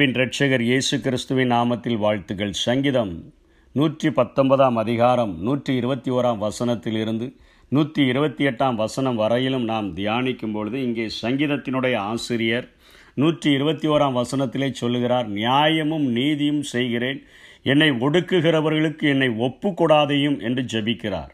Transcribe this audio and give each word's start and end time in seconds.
அன்பின் 0.00 0.18
இரட்சகர் 0.18 0.62
இயேசு 0.66 0.94
கிறிஸ்துவின் 1.04 1.50
நாமத்தில் 1.52 1.98
வாழ்த்துக்கள் 2.02 2.52
சங்கீதம் 2.58 3.10
நூற்றி 3.74 4.08
பத்தொன்பதாம் 4.18 4.76
அதிகாரம் 4.76 5.32
நூற்றி 5.46 5.72
இருபத்தி 5.74 6.10
ஓராம் 6.10 6.40
வசனத்திலிருந்து 6.44 7.26
நூற்றி 7.72 8.02
இருபத்தி 8.06 8.44
எட்டாம் 8.50 8.76
வசனம் 8.82 9.18
வரையிலும் 9.22 9.66
நாம் 9.72 9.88
தியானிக்கும் 9.98 10.54
பொழுது 10.54 10.78
இங்கே 10.82 11.06
சங்கீதத்தினுடைய 11.22 11.96
ஆசிரியர் 12.12 12.66
நூற்றி 13.14 13.50
இருபத்தி 13.52 13.88
ஓராம் 13.88 14.16
வசனத்திலே 14.20 14.70
சொல்லுகிறார் 14.72 15.28
நியாயமும் 15.28 16.06
நீதியும் 16.18 16.62
செய்கிறேன். 16.74 17.20
என்னை 17.72 17.90
ஒடுக்குகிறவர்களுக்கு 18.06 19.06
என்னை 19.14 19.30
ஒப்புக்கூடாதையும் 19.48 20.40
என்று 20.40 20.64
ஜெபிக்கிறார். 20.74 21.30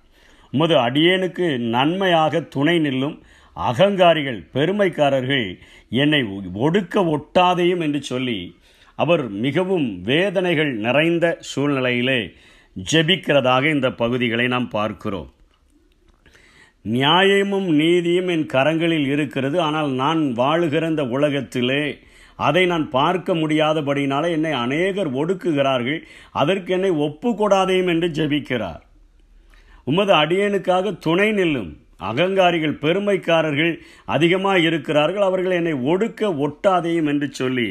உமது 0.53 0.77
அடியேனுக்கு 0.87 1.59
நன்மையாக 1.77 2.41
துணை 2.57 2.79
நில்லும் 2.79 3.17
அகங்காரிகள் 3.57 4.47
பெருமைக்காரர்கள் 4.53 5.59
என்னை 5.89 6.23
ஒடுக்க 6.55 7.05
ஒட்டாதையும் 7.05 7.81
என்று 7.81 8.03
சொல்லி 8.03 8.57
அவர் 8.95 9.29
மிகவும் 9.29 10.03
வேதனைகள் 10.03 10.75
நிறைந்த 10.75 11.39
சூழ்நிலையிலே 11.55 12.33
ஜெபிக்கிறதாக 12.93 13.71
இந்த 13.75 13.91
பகுதிகளை 13.91 14.47
நாம் 14.47 14.69
பார்க்கிறோம். 14.69 15.33
நியாயமும் 16.83 17.69
நீதியும் 17.75 18.29
என் 18.29 18.47
கரங்களில் 18.47 19.07
இருக்கிறது. 19.07 19.61
ஆனால் 19.61 19.91
நான் 19.91 20.19
வாழுகிற 20.19 20.89
இந்த 20.89 21.05
உலகத்திலே 21.05 21.99
அதை 22.37 22.67
நான் 22.67 22.91
பார்க்க 22.91 23.35
முடியாதபடினால 23.35 24.31
என்னை 24.31 24.53
அநேகர் 24.53 25.15
ஒடுக்குகிறார்கள். 25.15 26.03
அதற்கு 26.33 26.73
என்னை 26.73 26.91
ஒப்புக்கூடாதையும் 26.91 27.87
என்று 27.87 28.09
ஜெபிக்கிறார். 28.09 28.83
உமது 29.85 30.15
அடியனுக்காக 30.15 30.99
துணை 30.99 31.33
நில்லும். 31.33 31.86
அகங்காரிகள் 32.01 32.75
பெருமைக்காரர்கள் 32.83 33.73
அதிகமாக 34.05 34.59
இருக்கிறார்கள். 34.59 35.27
அவர்கள் 35.29 35.57
என்னை 35.59 35.75
ஒடுக்க 35.93 36.31
ஒட்டாதையும் 36.47 37.09
என்று 37.13 37.29
சொல்லி 37.33 37.69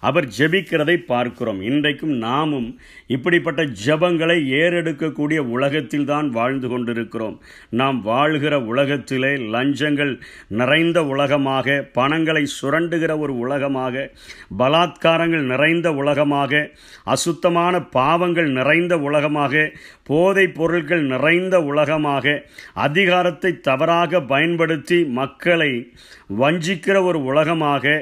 அவர் 0.00 0.26
ஜெபிக்கிறதை 0.38 0.96
பார்க்கிறோம். 1.12 1.60
இன்றைக்கும் 1.60 2.14
நாமும் 2.26 2.68
இப்படிப்பட்ட 3.06 3.62
ஜெபங்களை 3.84 4.38
ஏறெடுக்கக்கூடிய 4.60 5.38
உலகத்தில் 5.38 6.04
தான் 6.04 6.30
வாழ்ந்து 6.30 6.68
கொண்டிருக்கிறோம். 6.68 7.36
நாம் 7.70 8.02
வாழ்கிற 8.02 8.54
உலகத்திலே 8.72 9.32
லஞ்சங்கள் 9.54 10.12
நிறைந்த 10.48 11.04
உலகமாக 11.04 11.76
பணங்களை 11.92 12.44
சுரண்டுகிற 12.58 13.18
ஒரு 13.18 13.38
உலகமாக 13.38 14.10
பலாத்காரங்கள் 14.58 15.44
நிறைந்த 15.52 15.88
உலகமாக 15.92 16.70
அசுத்தமான 17.04 17.74
பாவங்கள் 17.98 18.50
நிறைந்த 18.50 18.94
உலகமாக 19.08 19.54
போதைப் 20.06 20.54
பொருட்கள் 20.54 21.04
நிறைந்த 21.04 21.56
உலகமாக 21.62 22.34
அதிகாரத்தை 22.78 23.50
தவறாக 23.60 24.20
பயன்படுத்தி 24.24 24.98
மக்களை 25.12 25.72
வஞ்சிக்கிற 26.36 26.96
ஒரு 27.04 27.18
உலகமாக 27.24 27.96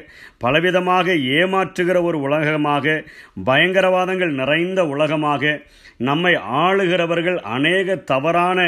பலவிதமாக 0.45 1.07
ஏமாற்றுகிற 1.35 1.99
ஒரு 2.03 2.19
உலகமாக 2.21 2.97
பயங்கரவாதங்கள் 3.45 4.33
நிறைந்த 4.33 4.81
உலகமாக 4.87 5.55
நம்மை 5.99 6.35
ஆளுகிறவர்கள் 6.59 7.39
அநேக 7.49 7.97
தவறான 8.05 8.61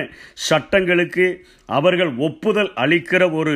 சட்டங்களுக்கு 0.48 1.26
அவர்கள் 1.68 2.12
ஒப்புதல் 2.18 2.70
அளிக்கிற 2.76 3.22
ஒரு 3.30 3.54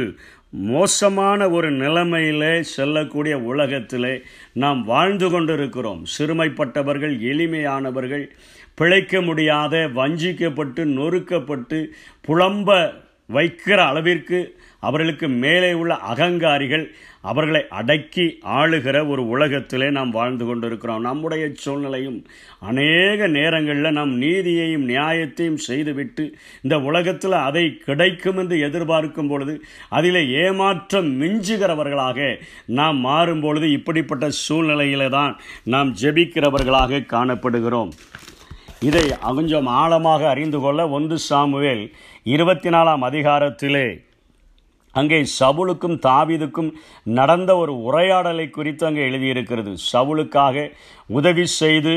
மோசமான 0.51 1.51
ஒரு 1.51 1.71
நிலைமையிலே 1.71 2.63
செல்லக்கூடிய 2.63 3.39
உலகத்திலே 3.39 4.23
நாம் 4.53 4.85
வாழ்ந்து 4.85 5.31
கொண்டிருக்கிறோம். 5.31 6.05
சிறுமைப்பட்டவர்கள் 6.19 7.21
எளிமையானவர்கள் 7.21 8.31
பிழைக்க 8.75 9.21
முடியாத 9.21 9.91
வஞ்சிக்கப்பட்டு 9.95 10.85
நொறுக்கப்பட்டு 10.85 11.87
புலம்ப 12.29 12.93
வைக்கிற 13.33 13.77
அளவிற்கு 13.77 14.60
அவர்களுக்கு 14.81 15.29
மேலே 15.29 15.73
உள்ள 15.73 15.95
அகங்காரிகள் 16.13 16.85
அவர்களை 17.21 17.61
அடக்கி 17.69 18.25
ஆளுகிற 18.59 19.09
ஒரு 19.09 19.23
உலகத்திலே 19.29 19.91
நாம் 19.91 20.11
வாழ்ந்து 20.11 20.45
கொண்டிருக்கிறோம். 20.47 21.01
நம்முடைய 21.01 21.45
சூழ்நிலையும் 21.55 22.19
அநேக 22.61 23.27
நேரங்களில் 23.27 23.97
நாம் 23.99 24.21
நீதியையும் 24.23 24.87
நியாயத்தையும் 24.93 25.61
செய்துவிட்டு 25.69 26.25
இந்த 26.63 26.81
உலகத்தில் 26.81 27.37
அதை 27.49 27.65
கிடைக்கும் 27.77 28.37
என்று 28.37 28.59
எதிர்பார்க்கும் 28.59 29.29
பொழுது 29.29 29.55
அதில் 29.89 30.21
ஏமாற்றம் 30.45 31.11
மிஞ்சுகிறவர்களாக 31.23 32.41
நாம் 32.67 32.97
மாறும் 32.97 33.41
பொழுது 33.41 33.73
இப்படிப்பட்ட 33.73 34.29
சூழ்நிலையில 34.49 35.11
தான் 35.11 35.35
நாம் 35.65 35.95
ஜெபிக்கிறவர்களாக 36.03 37.05
காணப்படுகிறோம். 37.15 37.93
இதை 38.89 39.07
கொஞ்சம் 39.21 39.67
ஆழமாக 39.67 40.23
அறிந்து 40.29 40.59
கொள்ள 40.61 40.89
ஒன்று 40.89 41.19
சாமுவேல் 41.19 41.83
இருபத்தி 42.25 42.69
நாலாம் 42.69 43.03
அதிகாரத்திலே 43.09 43.87
அங்கே 44.99 45.19
சவுலுக்கும் 45.39 45.97
தாவிதுக்கும் 46.07 46.71
நடந்த 47.19 47.51
ஒரு 47.57 47.73
உரையாடலை 47.83 48.47
குறித்து 48.51 48.85
அங்கே 48.87 49.03
எழுதியிருக்கிறது. 49.11 49.73
சவுலுக்காக 49.93 50.67
உதவி 51.19 51.47
செய்து 51.61 51.95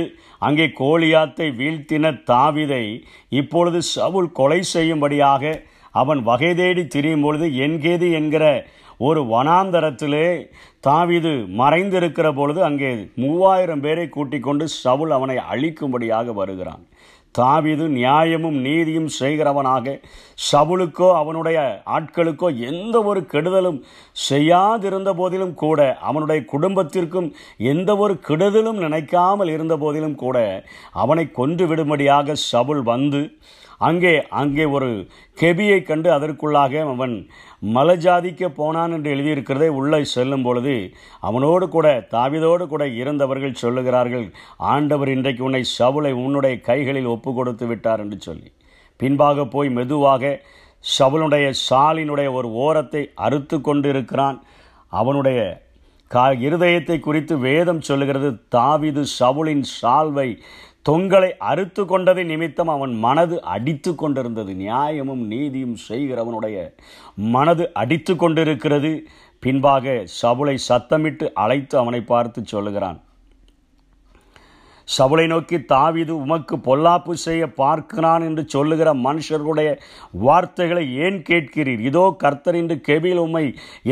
அங்கே 0.48 0.68
கோலியாத்தை 0.82 1.48
வீழ்த்தின 1.60 2.14
தாவிதை 2.32 2.86
இப்பொழுது 3.42 3.82
சவுல் 3.96 4.32
கொலை 4.40 4.60
செய்யும்படியாக 4.76 5.54
அவன் 6.02 6.22
வகை 6.30 6.54
தேடி 6.56 6.84
திரியும் 6.88 7.26
பொழுது 7.26 7.48
என்கேது 7.66 8.08
என்கிற 8.20 8.46
ஒரு 9.08 9.22
வனாந்தரத்திலே 9.32 10.28
தாவிது 10.88 11.32
மறைந்திருக்கிற 11.60 12.28
பொழுது 12.40 12.60
அங்கே 12.64 12.92
மூவாயிரம் 13.22 13.84
பேரை 13.86 14.06
கூட்டிக் 14.10 14.44
கொண்டு 14.44 14.66
சவுல் 14.84 15.14
அவனை 15.18 15.38
அழிக்கும்படியாக 15.52 16.34
வருகிறான். 16.34 16.84
தாவிது 17.36 17.86
நியாயமும் 17.96 18.58
நீதியும் 18.60 19.10
செய்கிறவனாக 19.20 19.96
சவுளுக்கோ 20.52 21.10
அவனுடைய 21.16 21.60
ஆட்களுக்கோ 21.94 22.48
எந்த 22.64 22.96
ஒரு 23.04 23.22
கெடுதலும் 23.26 23.80
செய்யாதிருந்த 24.18 25.12
போதிலும் 25.14 25.56
கூட 25.56 25.80
அவனுடைய 26.02 26.42
குடும்பத்திற்கும் 26.46 27.30
எந்த 27.66 27.92
ஒரு 27.96 28.16
கெடுதலும் 28.28 28.80
நினைக்காமல் 28.80 29.54
இருந்த 29.54 29.78
போதிலும் 29.78 30.16
கூட 30.16 30.38
அவனை 30.96 31.26
கொன்று 31.32 31.68
விடும்படியாக 31.68 32.38
சவுல் 32.46 32.84
வந்து 32.86 33.24
அங்கே 33.84 34.14
அங்கே 34.42 34.66
ஒரு 34.76 34.90
கெபியை 35.38 35.78
கண்டு 35.84 36.10
அதற்குள்ளாக 36.16 36.82
அவன் 36.94 37.16
மலஜாதிக்க 37.76 38.50
போனான் 38.58 38.94
என்று 38.96 39.10
எழுதியிருக்கிறதே 39.16 39.70
உள்ளே 39.80 40.00
செல்லும் 40.14 40.46
பொழுது 40.48 40.76
அவனோடு 41.28 41.66
கூட 41.70 41.88
தாவிதோடு 42.12 42.66
கூட 42.68 42.84
இருந்தவர்கள் 43.02 43.62
சொல்லுகிறார்கள் 43.62 44.28
ஆண்டவர் 44.74 45.12
இன்றைக்கு 45.16 45.44
உன்னை 45.44 45.64
சவுளை 45.78 46.12
உன்னுடைய 46.24 46.56
கைகளில் 46.70 47.12
ஒப்பு 47.16 47.34
கொடுத்து 47.34 47.68
விட்டார் 47.68 48.04
என்று 48.04 48.20
சொல்லி. 48.20 48.50
பின்பாக 49.00 49.46
போய் 49.46 49.70
மெதுவாக 49.70 50.34
சவுளுடைய 50.84 51.46
சாலினுடைய 51.68 52.30
ஒரு 52.32 52.50
ஓரத்தை 52.66 53.04
அறுத்து 53.26 53.58
கொண்டிருக்கிறான். 53.62 54.40
அவனுடைய 54.94 55.40
கா 56.12 56.24
இருதயத்தை 56.48 56.96
குறித்து 57.00 57.34
வேதம் 57.46 57.80
சொல்லுகிறது 57.82 58.30
தாவிது 58.56 59.04
சவுளின் 59.20 59.64
சால்வை 59.78 60.30
தொங்கலை 60.90 61.30
அறுத்து 61.38 61.86
கொண்டதை 61.86 62.24
நிமித்தம் 62.24 62.68
அவன் 62.68 62.94
மனது 62.94 63.42
அடித்து 63.42 63.96
கொண்டிருந்தது. 63.96 64.56
நியாயமும் 64.56 65.28
நீதியும் 65.28 65.78
செய்கிறவனுடைய 65.90 66.58
மனது 67.16 67.74
அடித்து 67.74 68.16
கொண்டிருக்கிறது. 68.16 68.92
பின்பாக 69.40 70.06
சவுளை 70.22 70.58
சத்தமிட்டு 70.70 71.32
அழைத்து 71.34 71.78
அவனை 71.78 72.02
பார்த்து 72.02 72.46
சொல்லுகிறான். 72.46 73.00
சவுளை 74.88 75.26
நோக்கி 75.32 75.58
தாவிது 75.72 76.14
உமக்கு 76.24 76.56
பொல்லாப்பு 76.66 77.14
செய்ய 77.26 77.44
பார்க்கிறான் 77.60 78.24
என்று 78.28 78.44
சொல்லுகிற 78.54 78.90
மனுஷர்களுடைய 79.06 79.70
வார்த்தைகளை 80.26 80.84
ஏன் 81.06 81.20
கேட்கிறீர்? 81.30 81.82
இதோ 81.90 82.04
கர்த்தர் 82.24 82.58
என்று 82.62 82.76
கெபில் 82.88 83.22
உம்மை 83.26 83.44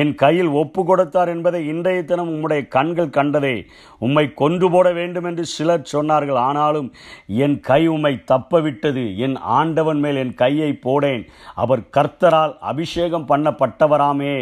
என் 0.01 0.13
கையில் 0.23 0.51
ஒப்பு 0.61 0.83
கொடுத்தார் 0.89 1.31
என்பதை 1.35 1.61
இன்றைய 1.73 2.01
தினம் 2.11 2.31
உம்முடைய 2.33 2.63
கண்கள் 2.75 3.15
கண்டதே. 3.17 3.55
உம்மை 4.07 4.25
கொன்று 4.41 4.69
போட 4.73 4.87
வேண்டும் 4.99 5.27
என்று 5.29 5.45
சிலர் 5.55 5.91
சொன்னார்கள். 5.93 6.39
ஆனாலும் 6.49 6.89
என் 7.45 7.57
கை 7.69 7.81
உம்மை 7.95 8.13
தப்பவிட்டது. 8.33 9.05
என் 9.27 9.37
ஆண்டவன் 9.59 10.01
மேல் 10.05 10.21
என் 10.23 10.35
கையை 10.43 10.71
போடேன். 10.87 11.23
அவர் 11.63 11.83
கர்த்தரால் 11.97 12.55
அபிஷேகம் 12.73 13.29
பண்ணப்பட்டவராமே 13.31 14.35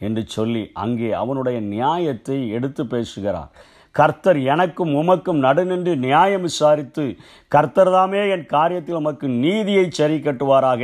என்று 0.00 0.22
சொல்லி 0.36 0.62
அங்கே 0.84 1.10
அவனுடைய 1.22 1.58
நியாயத்தை 1.74 2.38
எடுத்து 2.56 2.82
பேசுகிறார். 2.86 3.50
கர்த்தர் 3.94 4.38
எனக்கும் 4.44 4.92
உமக்கும் 4.94 5.38
நடுநின்று 5.38 5.92
நியாயம் 5.98 6.42
விசாரித்து 6.42 7.04
கர்த்தர்தாமே 7.52 8.20
என் 8.30 8.46
காரியத்தில் 8.46 8.98
உமக்கு 8.98 9.28
நீதியை 9.38 9.86
சரி 9.90 10.18
கட்டுவாராக 10.18 10.82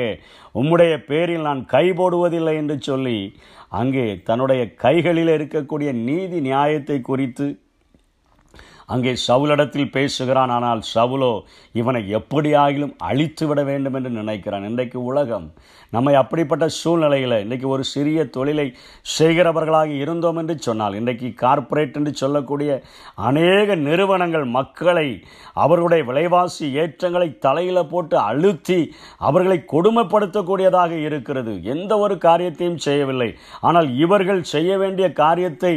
உம்முடைய 0.54 0.94
பேரில் 1.04 1.40
நான் 1.40 1.62
கை 1.64 1.86
போடுவதில்லை 1.92 2.54
என்று 2.54 2.76
சொல்லி 2.80 3.18
அங்கே 3.70 4.06
தன்னுடைய 4.24 4.62
கைகளில் 4.76 5.32
இருக்கக்கூடிய 5.34 5.92
நீதி 6.04 6.40
நியாயத்தை 6.40 6.98
குறித்து 7.00 7.46
அங்கே 8.86 9.12
சவுலிடத்தில் 9.26 9.92
பேசுகிறான் 9.96 10.52
ஆனால் 10.56 10.82
சவுலோ 10.94 11.32
இவனை 11.72 12.02
எப்படியாகிலும் 12.19 12.94
அழித்து 13.10 13.46
விட 13.46 13.60
வேண்டும் 13.70 13.96
என்று 13.98 14.10
நினைக்கிறான். 14.10 14.66
இன்றைக்கு 14.70 14.98
உலகம் 15.04 15.46
நம்மை 15.92 16.14
அப்படிப்பட்ட 16.20 16.64
சூழ்நிலையில் 16.78 17.36
இன்றைக்கு 17.42 17.66
ஒரு 17.69 17.84
சிறிய 17.84 18.20
தொழிலை 18.36 18.66
செய்கிறவர்களாக 19.19 19.90
இருந்தோம் 20.02 20.36
என்று 20.36 20.54
சொன்னால் 20.58 20.98
இன்றைக்கு 21.00 21.28
கார்ப்பரேட் 21.42 21.98
என்று 22.00 22.12
சொல்லக்கூடிய 22.22 22.70
அநேக 23.28 23.75
நிறுவனங்கள் 23.86 24.46
மக்களை 24.58 25.08
அவர்களுடைய 25.64 26.04
விலைவாசி 26.04 26.66
ஏற்றங்களை 26.84 27.28
தலையில் 27.46 27.90
போட்டு 27.92 28.19
அழுத்தி 28.30 28.80
அவர்களை 29.19 29.58
கொடுமைப்படுத்தக்கூடியதாக 29.72 30.92
இருக்கிறது. 31.08 31.54
எந்த 31.75 31.92
ஒரு 31.98 32.16
காரியத்தையும் 32.19 32.82
செய்யவில்லை. 32.87 33.30
ஆனால் 33.60 33.90
இவர்கள் 34.04 34.42
செய்ய 34.54 34.78
வேண்டிய 34.78 35.06
காரியத்தை 35.12 35.75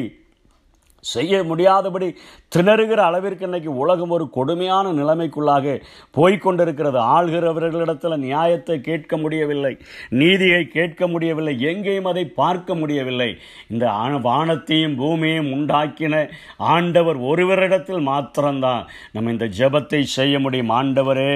செய்ய 1.14 1.44
முடியாதபடி 1.50 2.08
திணறுகிற 2.56 3.00
அளவிற்கு 3.10 3.46
இன்னைக்கு 3.48 3.72
உலகம் 3.84 4.14
ஒரு 4.18 4.26
கொடுமையான 4.38 4.92
நிலைமைக்குள்ளாக 5.00 5.76
போய்கொண்டிருக்கிறது 6.18 7.00
ஆள்கிறவர்களிடத்தில் 7.16 8.24
நியாயத்தை 8.26 8.78
கேட்க 8.82 9.18
முடியவில்லை 9.18 9.74
நீதியை 10.22 10.62
கேட்க 10.78 11.08
முடியவில்லை 11.08 11.56
எங்கேயும் 11.72 12.10
அதை 12.12 12.26
பார்க்க 12.42 12.76
முடியவில்லை. 12.76 13.30
இந்த 13.68 13.86
வானத்தையும் 14.28 14.98
பூமியையும் 15.02 15.52
உண்டாக்கின 15.56 16.16
ஆண்டவர் 16.74 17.20
ஒருவரிடத்தில் 17.32 18.08
மாத்திரம்தான் 18.10 18.84
நம்ம 19.12 19.32
இந்த 19.36 19.48
ஜெபத்தை 19.60 20.02
செய்ய 20.18 20.40
முடியும். 20.40 20.74
ஆண்டவரே 20.80 21.32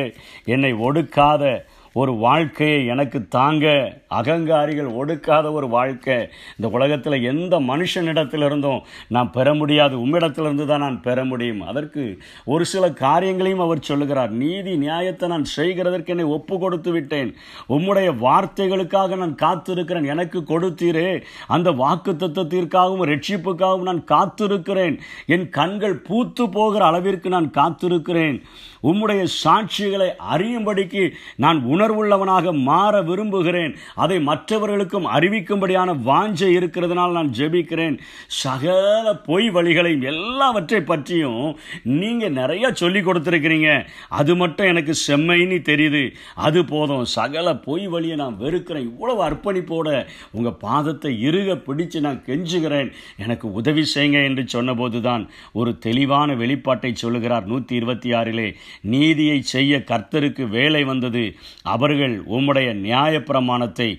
என்னை 0.56 0.74
ஒடுக்காத 0.88 1.44
ஒரு 1.94 2.12
வாழ்க்கையை 2.14 2.86
எனக்கு 2.86 3.28
தாங்க 3.28 3.66
அகங்காரிகள் 4.10 4.90
ஒடுக்காத 5.00 5.52
ஒரு 5.52 5.68
வாழ்க்கை. 5.68 6.30
இந்த 6.58 6.76
உலகத்தில் 6.76 7.24
எந்த 7.24 7.60
மனுஷனிடத்திலிருந்தும் 7.60 8.82
நான் 9.08 9.32
பெற 9.32 9.54
முடியாது 9.54 10.08
உம்மிடத்திலிருந்து 10.08 10.66
தான் 10.66 10.80
நான் 10.80 11.02
பெற 11.02 11.26
முடியும். 11.26 11.62
அதற்கு 11.62 12.18
ஒரு 12.46 12.66
சில 12.66 12.92
காரியங்களையும் 12.92 13.60
அவர் 13.60 13.80
சொல்லுகிறார். 13.80 14.32
நீதி 14.32 14.78
நியாயத்தை 14.78 15.30
நான் 15.30 15.46
செய்கிறதற்கு 15.58 16.08
என்னை 16.08 16.26
ஒப்பு 16.26 16.60
கொடுத்து 16.60 16.92
விட்டேன். 16.92 17.36
உம்முடைய 17.70 18.10
வார்த்தைகளுக்காக 18.22 19.18
நான் 19.18 19.36
காத்திருக்கிறேன். 19.36 20.06
எனக்கு 20.06 20.40
கொடுத்தீரே. 20.40 21.22
அந்த 21.48 21.72
வாக்கு 21.72 22.12
தத்துவத்திற்காகவும் 22.12 23.06
ரட்சிப்புக்காகவும் 23.12 23.90
நான் 23.92 24.04
காத்திருக்கிறேன். 24.04 25.00
என் 25.26 25.50
கண்கள் 25.50 25.96
பூத்து 25.96 26.50
போகிற 26.50 26.86
அளவிற்கு 26.86 27.30
நான் 27.30 27.50
காத்திருக்கிறேன். 27.50 28.42
உம்முடைய 28.84 29.28
சாட்சிகளை 29.44 30.08
அறியும்படிக்கு 30.36 31.12
நான் 31.36 31.80
உணர்வுள்ளவனாக 31.82 32.54
மாற 32.54 33.02
விரும்புகிறேன். 33.02 33.76
அதை 33.96 34.22
மற்றவர்களுக்கும் 34.22 35.08
அறிவிக்கும்படியான 35.08 35.96
வாஞ்சை 36.06 36.50
இருக்கிறதுனால் 36.58 37.12
நான் 37.12 37.34
ஜெபிக்கிறேன். 37.38 38.00
சகல 38.28 39.16
பொய் 39.16 39.50
வழிகளையும் 39.50 40.04
எல்லாவற்றை 40.04 40.82
பற்றியும் 40.82 41.58
நீங்க 41.84 42.30
நிறைய 42.30 42.72
சொல்லி 42.74 43.00
கொடுத்துருக்கிறீங்க. 43.00 43.86
அது 44.10 44.36
மட்டும் 44.36 44.68
எனக்கு 44.68 44.94
செம்மைன்னு 45.08 45.60
தெரியுது. 45.70 46.12
அது 46.36 46.66
போதும். 46.66 47.06
சகல 47.06 47.56
பொய் 47.56 47.88
வழியை 47.88 48.18
நான் 48.18 48.38
வெறுக்கிறேன். 48.38 48.84
இவ்வளவு 48.84 49.24
அர்ப்பணிப்போட 49.30 50.06
உங்க 50.32 50.50
பாதத்தை 50.62 51.22
இறுக 51.22 51.54
பிடிச்சு 51.54 52.00
நான் 52.00 52.24
கெஞ்சுகிறேன். 52.26 52.92
எனக்கு 53.18 53.52
உதவி 53.52 53.86
செய்யுங்க 53.96 54.24
என்று 54.24 54.44
சொன்னபோதுதான் 54.54 55.28
ஒரு 55.54 55.78
தெளிவான 55.78 56.36
வெளிப்பாட்டை 56.36 56.94
சொல்லுகிறார் 56.94 57.46
நூற்றி 57.46 57.76
இருபத்தி 57.76 58.12
ஆறிலே. 58.12 58.54
நீதியை 58.82 59.42
செய்ய 59.42 59.84
கர்த்தருக்கு 59.86 60.50
வேலை 60.50 60.84
வந்தது. 60.84 61.36
அவர்கள் 61.76 62.16
உம்முடைய 62.36 62.70
நியாயப்பிரமாணத்தை 62.88 63.90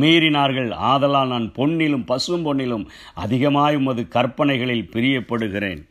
மீறினார்கள். 0.00 0.70
ஆதலால் 0.90 1.32
நான் 1.34 1.48
பொன்னிலும் 1.56 2.06
பசும் 2.06 2.44
பொன்னிலும் 2.44 2.86
அதிகமாய் 3.24 3.80
உமது 3.82 4.04
கற்பனைகளில் 4.08 4.88
பிரியப்படுகிறேன். 4.94 5.82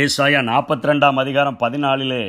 ஏசாயா 0.00 0.40
நாற்பத்தி 0.50 0.88
ரெண்டாம் 0.88 1.20
அதிகாரம் 1.22 1.60
பதினாலிலே 1.60 2.24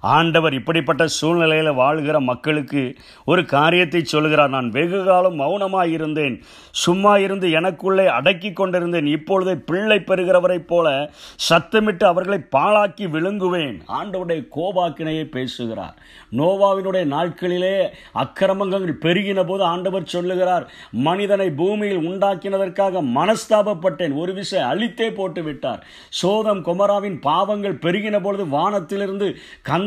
ஆண்டவர் 0.00 0.54
இப்படிப்பட்ட 0.54 1.06
சூழ்நிலையில் 1.06 1.72
வாழ்கிற 1.72 2.20
மக்களுக்கு 2.20 2.94
ஒரு 3.24 3.44
காரியத்தை 3.44 4.04
சொல்கிறார் 4.04 4.48
நான் 4.48 4.70
வெகு 4.70 5.04
காலம் 5.04 5.34
மௌனமாக 5.34 5.88
இருந்தேன் 5.88 6.42
சும்மா 6.70 7.16
இருந்து 7.16 7.48
எனக்குள்ளே 7.48 8.06
அடக்கி 8.06 8.52
கொண்டிருந்தேன். 8.52 9.06
இப்பொழுதே 9.06 9.54
பிள்ளை 9.66 9.98
பெறுகிறவரைப் 9.98 10.66
போல 10.66 11.10
சத்தமிட்டு 11.48 12.04
அவர்களை 12.04 12.38
பாழாக்கி 12.56 13.06
விழுங்குவேன். 13.14 13.80
ஆண்டவருடைய 13.88 14.48
கோபாக்கினையை 14.56 15.24
பேசுகிறார். 15.24 15.96
நோவாவினுடைய 16.36 17.04
நாட்களிலே 17.14 17.88
அக்கிரமங்கள் 18.14 18.86
பெருகின 19.02 19.46
போது 19.46 19.62
ஆண்டவர் 19.62 20.04
சொல்லுகிறார் 20.04 20.70
மனிதனை 20.90 21.50
பூமியில் 21.50 22.08
உண்டாக்கினதற்காக 22.08 23.02
மனஸ்தாபப்பட்டேன். 23.18 24.16
ஒரு 24.16 24.32
விஷயம் 24.32 24.70
அழித்தே 24.70 25.10
போட்டு 25.10 25.42
விட்டார் 25.42 25.86
சோதம் 26.08 26.64
குமராவின் 26.64 27.20
பாவங்கள் 27.20 27.78
பெருகின 27.78 28.22
பொழுது 28.22 28.48
வானத்திலிருந்து 28.48 29.36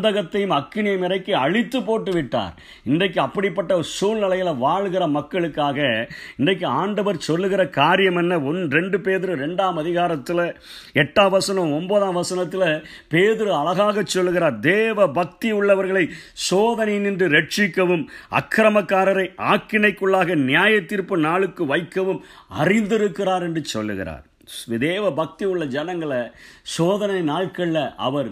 கந்தகத்தையும் 0.02 0.54
அக்கினியும் 0.58 1.04
இறக்கி 1.04 1.34
அழித்து 1.34 1.84
போட்டு 1.84 2.12
விட்டார். 2.12 2.54
இன்றைக்கு 2.84 3.22
அப்படிப்பட்ட 3.22 3.82
சூழ்நிலையில் 3.82 4.60
வாழ்கிற 4.66 5.08
மக்களுக்காக 5.08 5.80
இன்றைக்கு 6.38 6.66
ஆண்டவர் 6.68 7.18
சொல்லுகிற 7.18 7.68
காரியம் 7.68 8.16
என்ன? 8.16 8.40
ஒன் 8.42 8.62
ரெண்டு 8.72 8.98
பேதுரு 8.98 9.34
ரெண்டாம் 9.44 9.78
அதிகாரத்தில் 9.84 10.44
எட்டாம் 10.94 11.30
வசனம் 11.30 11.74
ஒன்பதாம் 11.74 12.14
வசனத்தில் 12.14 12.68
பேதுரு 13.14 13.52
அழகாக 13.60 14.04
சொல்லுகிறார் 14.06 14.60
தேவ 14.60 15.08
பக்தி 15.20 15.52
உள்ளவர்களை 15.52 16.06
சோதனை 16.48 16.98
நின்று 17.00 17.30
ரட்சிக்கவும் 17.30 18.08
அக்கிரமக்காரரை 18.40 19.28
ஆக்கினைக்குள்ளாக 19.54 20.36
நியாய 20.36 20.82
தீர்ப்பு 20.82 21.18
நாளுக்கு 21.18 21.66
வைக்கவும் 21.66 22.24
அறிந்திருக்கிறார் 22.64 23.42
என்று 23.42 23.64
சொல்லுகிறார். 23.76 24.26
தேவ 24.80 25.12
பக்தி 25.12 25.46
உள்ள 25.46 25.66
ஜனங்களை 25.66 26.20
சோதனை 26.62 27.22
நாட்களில் 27.22 27.96
அவர் 27.96 28.30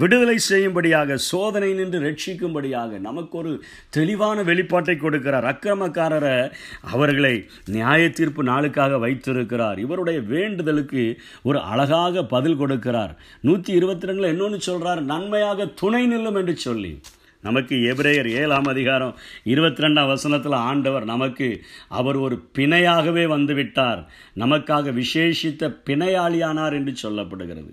விடுதலை 0.00 0.38
செய்யும்படியாக 0.38 1.16
சோதனை 1.16 1.72
நின்று 1.72 1.98
ரட்சிக்கும்படியாக 2.00 2.98
நமக்கு 2.98 3.38
ஒரு 3.38 3.64
தெளிவான 3.90 4.42
வெளிப்பாட்டை 4.42 4.96
கொடுக்கிறார். 4.96 5.46
அக்கிரமக்காரரை 5.52 6.52
அவர்களை 6.92 7.34
நியாய 7.66 8.10
தீர்ப்பு 8.10 8.44
நாளுக்காக 8.44 8.98
வைத்திருக்கிறார். 8.98 9.78
இவருடைய 9.78 10.20
வேண்டுதலுக்கு 10.20 11.04
ஒரு 11.42 11.60
அழகாக 11.60 12.24
பதில் 12.24 12.60
கொடுக்கிறார். 12.60 13.14
நூற்றி 13.40 13.72
இருபத்தி 13.72 14.06
ரெண்டில் 14.06 14.32
இன்னொன்று 14.32 14.60
சொல்கிறார் 14.60 15.02
நன்மையாக 15.02 15.66
துணை 15.66 16.06
நில்லும் 16.06 16.34
என்று 16.34 16.56
சொல்லி. 16.56 17.00
நமக்கு 17.44 17.76
எபிரேயர் 17.76 18.28
ஏழாம் 18.28 18.64
அதிகாரம் 18.64 19.16
இருபத்தி 19.44 19.82
ரெண்டாம் 19.82 20.06
வசனத்தில் 20.06 20.52
ஆண்டவர் 20.52 21.04
நமக்கு 21.04 21.48
அவர் 21.88 22.16
ஒரு 22.16 22.36
பிணையாகவே 22.58 23.24
வந்துவிட்டார். 23.34 24.00
நமக்காக 24.36 24.92
விசேஷித்த 25.00 25.68
பிணையாளியானார் 25.84 26.72
என்று 26.72 26.94
சொல்லப்படுகிறது. 27.02 27.72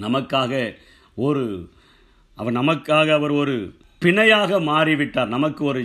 நமக்காக 0.00 0.74
ஒரு 1.14 1.68
அவர் 2.34 2.52
நமக்காக 2.52 3.08
அவர் 3.12 3.30
ஒரு 3.30 3.56
பிணையாக 4.02 4.60
மாறிவிட்டார். 4.70 5.32
நமக்கு 5.36 5.64
ஒரு 5.64 5.82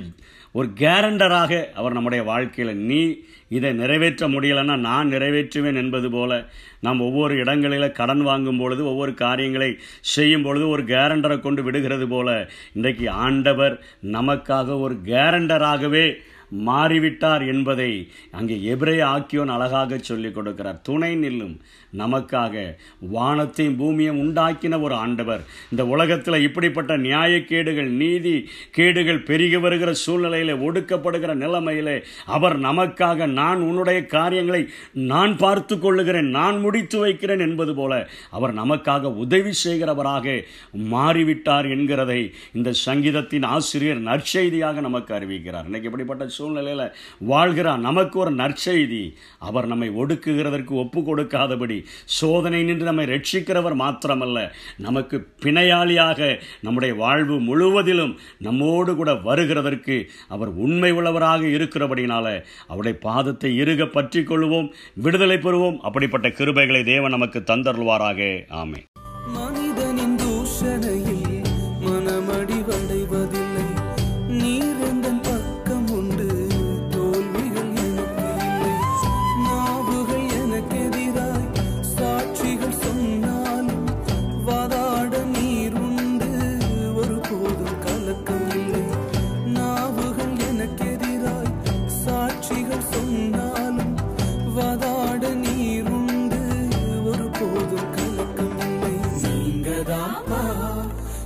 ஒரு 0.58 0.68
கேரண்டராக 0.80 1.52
அவர் 1.74 1.96
நம்முடைய 1.96 2.22
வாழ்க்கையில் 2.24 2.80
நீ 2.86 3.00
இதை 3.48 3.70
நிறைவேற்ற 3.74 4.24
முடியலைன்னா 4.28 4.76
நான் 4.82 5.12
நிறைவேற்றுவேன் 5.12 5.78
என்பது 5.78 6.08
போல 6.10 6.32
நாம் 6.80 7.00
ஒவ்வொரு 7.00 7.34
இடங்களில் 7.38 7.86
கடன் 7.92 8.24
வாங்கும் 8.24 8.60
பொழுது 8.60 8.82
ஒவ்வொரு 8.86 9.12
காரியங்களை 9.16 9.70
செய்யும் 10.14 10.44
பொழுது 10.44 10.66
ஒரு 10.70 10.84
கேரண்டரை 10.84 11.38
கொண்டு 11.40 11.64
விடுகிறது 11.64 12.08
போல 12.08 12.30
இன்றைக்கு 12.74 13.06
ஆண்டவர் 13.26 13.76
நமக்காக 14.12 14.80
ஒரு 14.80 14.98
கேரண்டராகவே 15.06 16.06
மாறிவிட்டார் 16.52 17.48
என்பதை 17.48 18.12
அங்கே 18.32 18.56
எபிரே 18.56 18.98
ஆக்கியோன் 19.02 19.54
அழகாக 19.56 19.98
சொல்லிக் 19.98 20.38
கொடுக்கிறார். 20.38 20.82
துணை 20.82 21.16
நில்லும் 21.16 21.60
நமக்காக 21.98 22.76
வானத்தையும் 23.00 23.76
பூமியும் 23.76 24.20
உண்டாக்கின 24.24 24.82
ஒரு 24.82 24.96
ஆண்டவர். 24.96 25.42
இந்த 25.72 25.86
உலகத்தில் 25.86 26.42
இப்படிப்பட்ட 26.42 26.98
நியாயக்கேடுகள் 26.98 27.90
நீதி 27.90 28.50
கேடுகள் 28.72 29.24
பெருகி 29.24 29.58
வருகிற 29.58 29.94
சூழ்நிலையிலே 30.06 30.56
ஒடுக்கப்படுகிற 30.68 31.34
நிலைமையிலே 31.34 32.04
அவர் 32.26 32.60
நமக்காக 32.60 33.26
நான் 33.26 33.62
உன்னுடைய 33.62 34.06
காரியங்களை 34.06 34.68
நான் 34.92 35.38
பார்த்து 35.38 35.80
கொள்ளுகிறேன் 35.80 36.30
நான் 36.30 36.60
முடித்து 36.60 37.00
வைக்கிறேன் 37.00 37.40
என்பது 37.40 37.76
போல 37.76 38.10
அவர் 38.32 38.56
நமக்காக 38.56 39.14
உதவி 39.16 39.52
செய்கிறவராக 39.64 40.44
மாறிவிட்டார் 40.92 41.68
என்கிறதை 41.76 42.32
இந்த 42.54 42.72
சங்கீதத்தின் 42.72 43.44
ஆசிரியர் 43.44 44.00
நற்செய்தியாக 44.00 44.82
நமக்கு 44.82 45.14
அறிவிக்கிறார். 45.16 45.66
இன்னைக்கு 45.66 45.90
இப்படிப்பட்ட 45.90 46.36
சூழ்நிலையில் 46.38 46.86
வாழ்கிறார் 47.32 47.86
நமக்கு 47.88 48.16
ஒரு 48.24 48.34
நற்செய்தி. 48.42 49.04
அவர் 49.48 49.70
நம்மை 49.72 49.90
ஒடுக்குகிறதற்கு 50.02 50.74
ஒப்பு 50.84 51.00
கொடுக்காதபடி 51.02 51.80
சோதனை 52.18 52.62
நின்று 52.70 52.88
நம்மை 52.90 53.06
ரட்சிக்கிறவர் 53.14 53.76
மாத்திரமல்ல 53.84 54.46
நமக்கு 54.88 55.18
பிணையாளியாக 55.44 56.30
நம்முடைய 56.66 56.94
வாழ்வு 57.04 57.36
முழுவதிலும் 57.50 58.14
நம்மோடு 58.48 58.94
கூட 58.96 59.12
வருகிறதற்கு 59.28 59.98
அவர் 60.36 60.52
உண்மை 60.66 60.92
உள்ளவராக 60.98 61.44
இருக்கிறபடினால 61.58 62.26
அவருடைய 62.72 62.96
பாதத்தை 63.08 63.52
இறுக 63.64 63.86
பற்றி 63.98 64.22
கொள்வோம் 64.22 64.70
விடுதலை 65.06 65.38
பெறுவோம். 65.38 65.80
அப்படிப்பட்ட 65.88 66.28
கிருபைகளை 66.38 66.84
தேவன் 66.92 67.16
நமக்கு 67.18 67.40
தந்தருள்வாராக. 67.52 68.22
ஆமை 68.62 68.82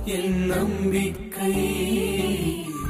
என் 0.04 0.46
நம்பிக்கை. 0.46 1.52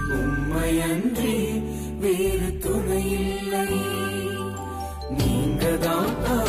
உம்மையன்றி 0.09 1.63
வேறு 1.99 2.59
துணை 2.61 3.37
நீங்கதான் 5.19 6.42